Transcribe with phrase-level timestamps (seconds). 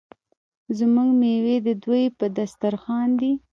[0.77, 3.31] زموږ میوې د دوی په دسترخان دي.